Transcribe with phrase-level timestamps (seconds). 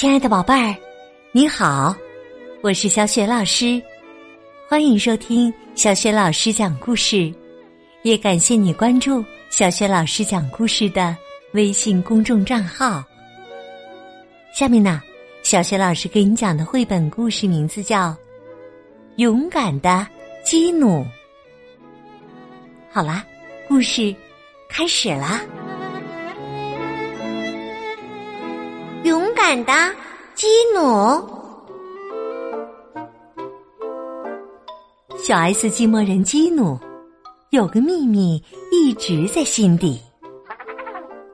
[0.00, 0.74] 亲爱的宝贝儿，
[1.30, 1.94] 你好，
[2.62, 3.78] 我是小雪老师，
[4.66, 7.30] 欢迎收听小雪老师讲故事，
[8.02, 11.14] 也感谢你关注小雪老师讲故事的
[11.52, 13.04] 微信公众账号。
[14.54, 15.02] 下面呢，
[15.42, 18.08] 小雪老师给你讲的绘本故事名字叫
[19.16, 20.06] 《勇敢的
[20.42, 21.02] 基努》。
[22.90, 23.22] 好啦，
[23.68, 24.16] 故事
[24.66, 25.42] 开始啦。
[29.50, 29.96] 勇敢的
[30.36, 30.80] 基努，
[35.18, 36.78] 小 S 寂寞人基努
[37.50, 40.00] 有个秘密一直在心底，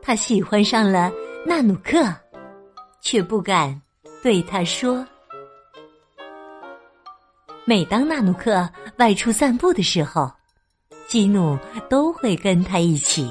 [0.00, 1.12] 他喜欢上了
[1.44, 2.06] 纳努克，
[3.02, 3.78] 却不敢
[4.22, 5.06] 对他说。
[7.66, 10.32] 每当纳努克外出散步的时候，
[11.06, 11.54] 基努
[11.90, 13.30] 都会跟他一起。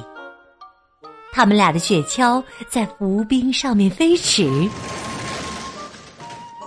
[1.35, 4.49] 他们俩的雪橇在浮冰上面飞驰。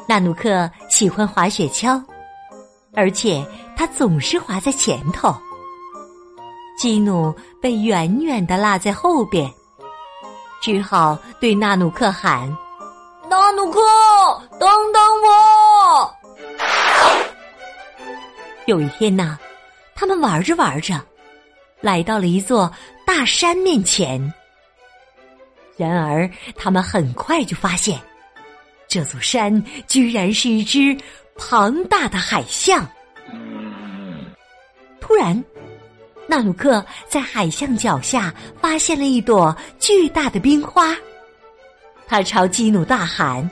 [0.06, 1.98] 纳努克喜欢滑雪橇，
[2.94, 3.42] 而且
[3.74, 5.34] 他总是滑在前头。
[6.78, 9.50] 基努被远远的落在后边，
[10.60, 12.54] 只好对纳努克喊
[13.26, 13.80] ：“纳努克，
[14.60, 16.14] 等等我！”
[18.68, 19.38] 有一天呢，
[19.94, 21.00] 他们玩着玩着，
[21.80, 22.70] 来到了一座
[23.06, 24.30] 大山面前。
[25.78, 27.98] 然而，他们很快就发现，
[28.88, 30.94] 这座山居然是一只
[31.36, 32.84] 庞大的海象。
[35.00, 35.44] 突然，
[36.26, 40.96] 纳鲁克在海象脚下发现了一朵巨大的冰花，
[42.08, 43.48] 他朝基努大喊：“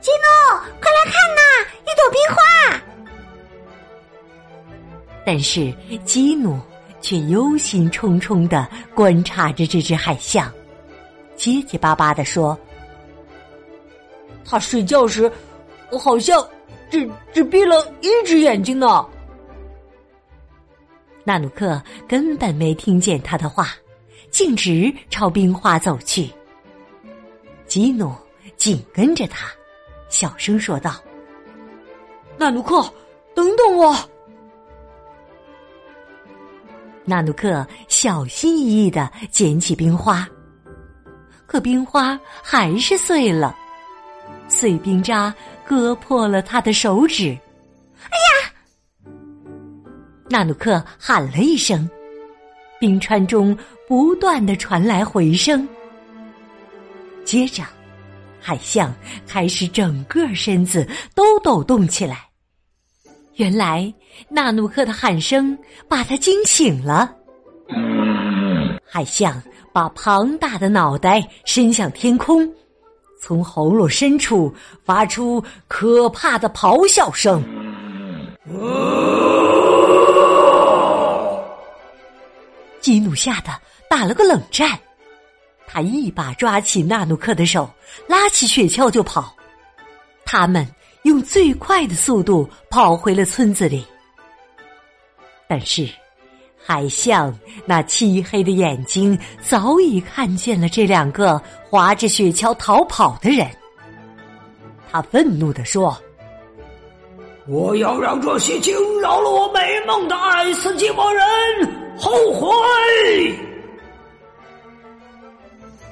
[0.00, 1.42] 基努，快来看呐，
[1.82, 2.38] 一朵冰花！”
[5.26, 5.70] 但是，
[6.06, 6.58] 基努
[7.02, 10.50] 却忧心忡忡的观察着这只海象。
[11.38, 12.58] 结结巴巴的说
[14.44, 15.30] ：“他睡觉时，
[15.90, 16.44] 我好像
[16.90, 19.08] 只只闭了一只眼睛呢。”
[21.24, 23.68] 纳努克根本没听见他的话，
[24.30, 26.28] 径直朝冰花走去。
[27.66, 28.12] 吉努
[28.56, 29.46] 紧跟着他，
[30.08, 30.96] 小声说道
[32.36, 32.82] ：“纳努克，
[33.34, 33.96] 等等我！”
[37.04, 40.28] 纳努克小心翼翼的捡起冰花。
[41.48, 43.56] 可冰花还是碎了，
[44.48, 47.34] 碎冰渣割破了他的手指。
[48.10, 49.10] 哎呀！
[50.28, 51.88] 纳努克喊了一声，
[52.78, 53.56] 冰川中
[53.88, 55.66] 不断的传来回声。
[57.24, 57.64] 接着，
[58.38, 58.94] 海象
[59.26, 62.28] 开始整个身子都抖动起来。
[63.36, 63.90] 原来，
[64.28, 65.56] 纳努克的喊声
[65.88, 67.10] 把他惊醒了。
[68.84, 69.42] 海象。
[69.78, 72.52] 把庞大的脑袋伸向天空，
[73.20, 74.52] 从喉咙深处
[74.84, 77.40] 发出可怕的咆哮声。
[82.80, 83.56] 基努吓得
[83.88, 84.76] 打了个冷战，
[85.64, 87.70] 他一把抓起纳努克的手，
[88.08, 89.32] 拉起雪橇就跑。
[90.24, 90.66] 他们
[91.04, 93.86] 用最快的速度跑回了村子里，
[95.48, 95.88] 但是。
[96.68, 97.34] 海象
[97.64, 101.40] 那漆黑的眼睛早已看见了这两个
[101.70, 103.48] 划着雪橇逃跑的人。
[104.92, 105.96] 他愤怒地说
[107.48, 111.24] ：“我要让这些惊扰了我美梦的爱斯基摩人
[111.96, 112.46] 后悔！”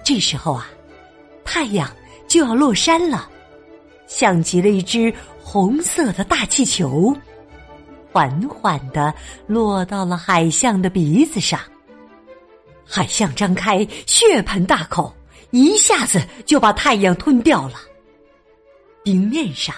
[0.05, 0.69] 这时候啊，
[1.43, 1.91] 太阳
[2.29, 3.27] 就要落山了，
[4.07, 5.11] 像极了一只
[5.43, 7.17] 红色的大气球。
[8.17, 9.13] 缓缓的
[9.47, 11.61] 落到了海象的鼻子上，
[12.83, 15.15] 海象张开血盆大口，
[15.51, 17.75] 一下子就把太阳吞掉了。
[19.05, 19.75] 冰面上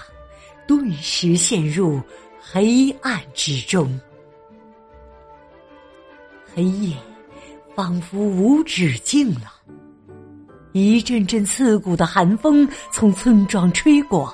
[0.65, 2.01] 顿时陷入
[2.39, 3.99] 黑暗之中，
[6.55, 6.95] 黑夜
[7.75, 9.51] 仿佛无止境了。
[10.71, 14.33] 一阵阵刺骨的寒风从村庄吹过。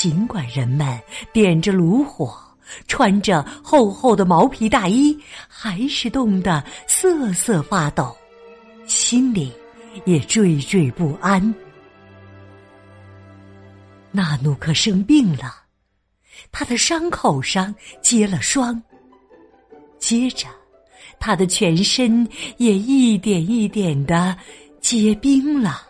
[0.00, 0.98] 尽管人们
[1.30, 2.34] 点着炉火，
[2.88, 5.14] 穿着厚厚的毛皮大衣，
[5.46, 8.16] 还是冻得瑟瑟发抖，
[8.86, 9.52] 心里
[10.06, 11.54] 也惴惴不安。
[14.10, 15.54] 纳努克生病了，
[16.50, 18.82] 他的伤口上结了霜，
[19.98, 20.46] 接着
[21.18, 22.26] 他的全身
[22.56, 24.34] 也一点一点的
[24.80, 25.82] 结冰了。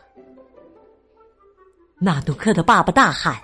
[2.00, 3.40] 纳努克的爸爸大喊。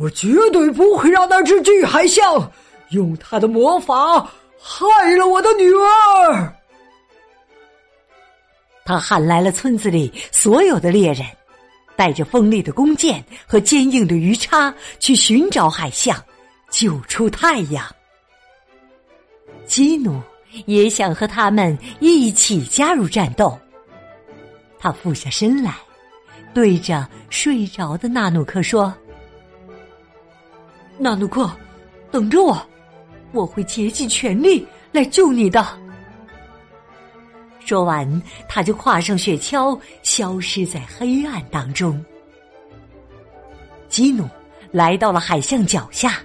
[0.00, 2.50] 我绝对不会让那只巨海象
[2.88, 4.26] 用他的魔法
[4.58, 6.56] 害了我的女儿。
[8.82, 11.26] 他喊来了村子里所有的猎人，
[11.96, 16.16] 带着锋利的弓箭和坚硬的鱼叉去寻找海象，
[16.70, 17.84] 救出太阳。
[19.66, 20.18] 基努
[20.64, 23.56] 也想和他们一起加入战斗。
[24.78, 25.74] 他俯下身来，
[26.54, 28.92] 对着睡着的纳努克说
[31.02, 31.50] ：“纳努克，
[32.10, 32.68] 等着我，
[33.32, 35.66] 我会竭尽全力来救你的。”
[37.64, 42.04] 说完，他就跨上雪橇，消失在黑暗当中。
[43.88, 44.28] 基努
[44.70, 46.18] 来到了海象脚下，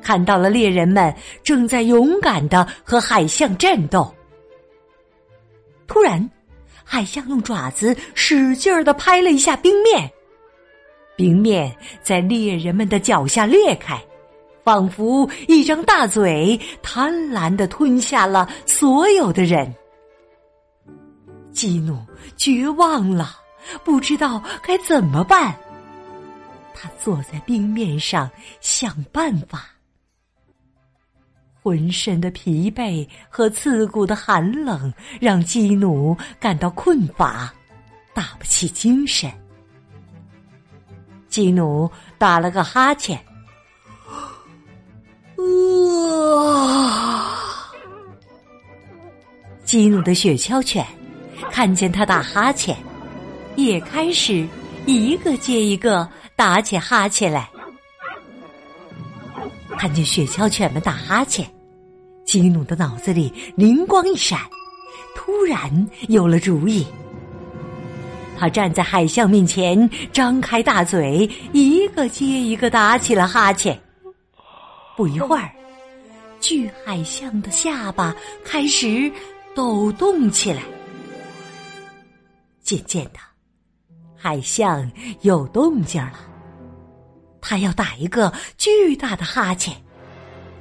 [0.00, 4.12] 看到了猎人们正在勇敢的和海象战斗。
[5.86, 6.30] 突然，
[6.84, 10.10] 海象用爪子使劲儿的拍了一下冰面，
[11.20, 11.70] 冰面
[12.02, 14.02] 在猎人们的脚下裂开，
[14.64, 19.70] 仿佛一张大嘴，贪婪的吞下了所有的人。
[21.52, 21.98] 基努
[22.38, 23.36] 绝望了，
[23.84, 25.54] 不知道该怎么办。
[26.74, 28.30] 他坐在冰面上
[28.62, 29.66] 想办法，
[31.62, 34.90] 浑身的疲惫和刺骨的寒冷
[35.20, 37.52] 让基努感到困乏，
[38.14, 39.30] 打不起精神。
[41.30, 43.18] 基努打了个哈欠，
[46.36, 47.38] 啊！
[49.64, 50.84] 基努的雪橇犬。
[51.50, 52.76] 看见他打哈欠，
[53.56, 54.46] 也开始
[54.86, 57.48] 一个接一个打起哈欠来。
[59.78, 61.50] 看见雪橇犬们打哈欠，
[62.24, 64.38] 基努的脑子里灵光一闪，
[65.16, 66.86] 突然有了主意。
[68.40, 73.78] 他站在海象面前，张开大嘴，一个接一个打起了哈欠。
[74.96, 75.50] 不一会儿，
[76.40, 79.12] 巨海象的下巴开始
[79.54, 80.62] 抖动起来。
[82.62, 83.18] 渐渐的，
[84.16, 84.90] 海象
[85.20, 86.14] 有动静了。
[87.42, 89.76] 他要打一个巨大的哈欠，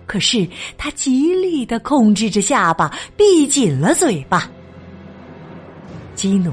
[0.06, 0.46] 可是
[0.78, 4.52] 他极力的控制着下巴，闭紧了嘴巴。
[6.14, 6.52] 基努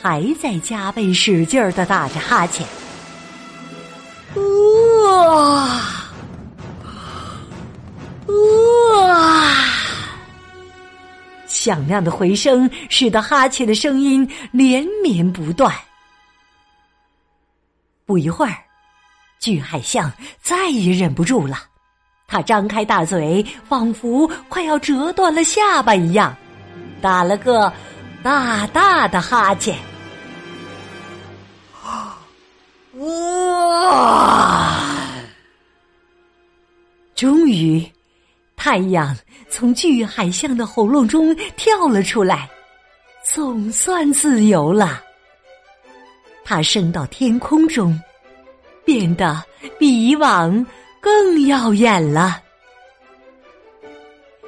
[0.00, 2.66] 还在加倍使劲儿的打着哈欠。
[4.36, 6.12] 啊！
[8.28, 9.54] 啊！
[11.46, 15.72] 响亮的回声使得哈欠的声音连绵不断。
[18.04, 18.54] 不一会儿，
[19.40, 21.56] 巨海象再也忍不住了，
[22.28, 26.36] 它张开大嘴，仿佛快要折断了下巴一样，
[27.00, 27.72] 打了个
[28.26, 29.78] 大大的哈欠。
[32.94, 34.74] 哇！
[37.14, 37.88] 终于。
[38.56, 39.16] 太阳
[39.48, 42.50] 从巨海象的喉咙中跳了出来，
[43.32, 45.00] 总算自由了。
[46.44, 47.96] 它升到天空中，
[48.84, 49.40] 变得
[49.78, 50.66] 比以往
[51.00, 52.42] 更耀眼了。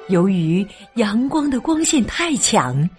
[0.09, 2.89] 由于阳光的光线太强，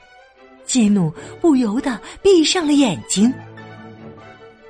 [0.71, 3.35] 基努不由得闭上了眼睛，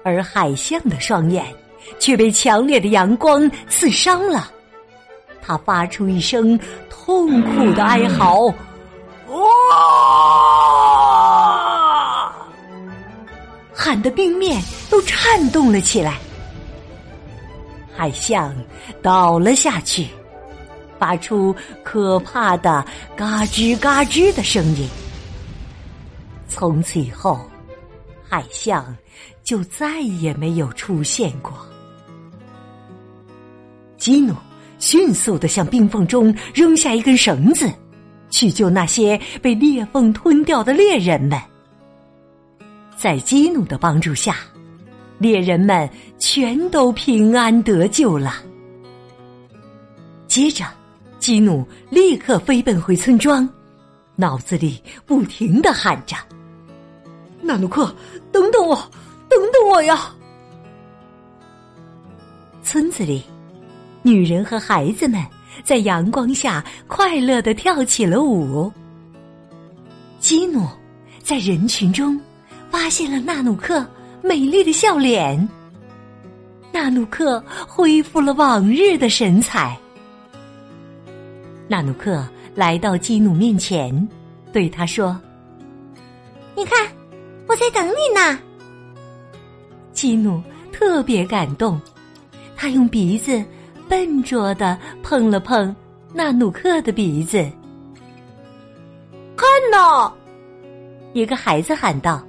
[0.02, 1.44] 而海象的双眼
[1.98, 4.50] 却被强烈的阳光刺伤了。
[5.42, 6.58] 他发出一声
[6.88, 8.46] 痛苦的哀嚎，
[9.26, 9.36] 哇！
[13.74, 16.16] 喊得冰面都颤动了起来。
[17.94, 18.56] 海象
[19.02, 20.08] 倒了下去，
[20.98, 22.82] 发出可怕的
[23.14, 24.88] 嘎吱嘎吱的声音。
[26.50, 27.40] 从此以后，
[28.28, 28.94] 海象
[29.42, 31.54] 就再也没有出现过。
[33.96, 34.34] 基努。
[34.82, 37.70] 迅速的向冰缝中扔下一根绳子，
[38.30, 41.38] 去救那些被裂缝吞掉的猎人们。
[42.96, 44.36] 在基努的帮助下，
[45.18, 45.86] 猎人们
[46.18, 48.36] 全都平安得救了。
[50.26, 50.64] 接着，
[51.18, 53.46] 基努立刻飞奔回村庄，
[54.16, 56.16] 脑子里不停的喊着
[57.42, 57.94] ：“纳努克，
[58.30, 58.76] 等等我，
[59.28, 60.14] 等等我呀！”
[62.62, 63.22] 村子里。
[64.02, 65.22] 女人和孩子们
[65.62, 68.72] 在阳光下快乐的跳起了舞。
[70.18, 70.66] 基努
[71.22, 72.18] 在人群中
[72.70, 73.86] 发现了纳努克
[74.22, 75.46] 美丽的笑脸。
[76.72, 79.78] 纳努克恢复了往日的神采。
[81.68, 84.08] 纳努克来到基努面前，
[84.50, 85.20] 对他说
[86.56, 86.90] ：“你看，
[87.50, 88.38] 我在等你呢。”
[89.92, 90.40] 基努
[90.72, 91.80] 特别感动，
[92.56, 93.44] 他用鼻子。
[93.88, 95.74] 笨拙的碰了碰
[96.14, 97.38] 纳努克的鼻子，
[99.36, 100.12] 看呐！
[101.12, 102.24] 一个孩子喊道：“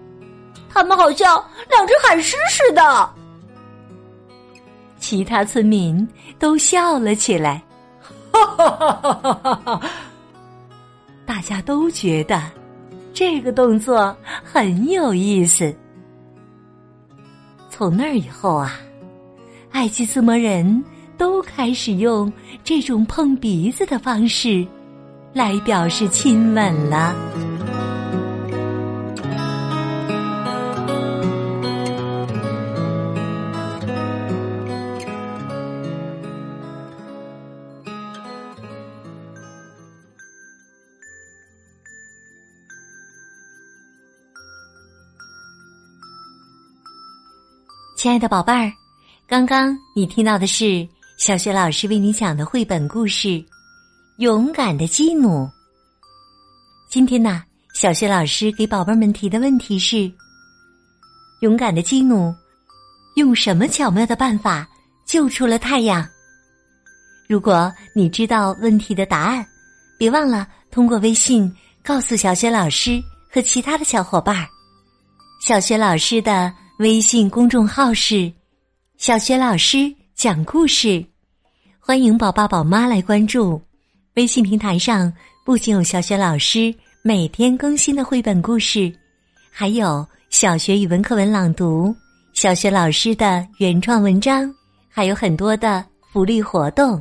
[0.73, 1.35] 他们好像
[1.69, 3.13] 两只海狮似的。
[4.97, 6.09] 其他村民
[6.39, 7.61] 都笑了起来，
[8.33, 9.81] 哈哈哈哈哈哈！
[11.27, 12.41] 大家都觉得
[13.13, 15.73] 这个动作很有意思。
[17.69, 18.79] 从那儿以后啊，
[19.71, 20.83] 爱基斯摩人
[21.17, 22.31] 都开始用
[22.63, 24.65] 这种碰鼻子的方式
[25.33, 27.15] 来表示亲吻了。
[48.01, 48.73] 亲爱的宝贝儿，
[49.27, 50.89] 刚刚你听到的是
[51.19, 53.27] 小学老师为你讲的绘本故事
[54.17, 55.43] 《勇敢的基努》。
[56.89, 57.43] 今天呢，
[57.75, 60.11] 小学老师给宝贝们提的问题是：
[61.41, 62.33] 勇敢的基努
[63.17, 64.67] 用什么巧妙的办法
[65.05, 66.03] 救出了太阳？
[67.29, 69.45] 如果你知道问题的答案，
[69.99, 72.99] 别忘了通过微信告诉小学老师
[73.31, 74.47] 和其他的小伙伴儿。
[75.39, 76.51] 小学老师的。
[76.81, 78.31] 微信公众号是
[78.97, 81.05] “小学老师讲故事”，
[81.79, 83.61] 欢迎宝爸宝妈来关注。
[84.15, 85.13] 微信平台上
[85.45, 86.73] 不仅有小学老师
[87.03, 88.91] 每天更新的绘本故事，
[89.51, 91.95] 还有小学语文课文朗读、
[92.33, 94.51] 小学老师的原创文章，
[94.89, 96.99] 还有很多的福利活动。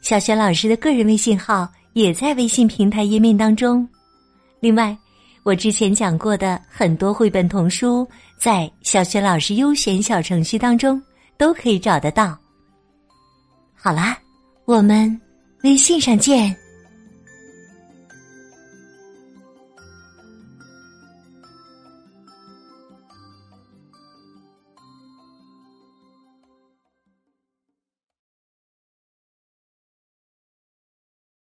[0.00, 3.86] 小学老师的个人微信号也在微信平台页面当中。
[4.60, 4.96] 另外。
[5.42, 11.02] 我之前讲过的很多绘本童书，在小学老师优选小程序当中
[11.36, 12.38] 都可以找得到。
[13.74, 14.18] 好啦，
[14.64, 15.20] 我们
[15.62, 16.54] 微信上见。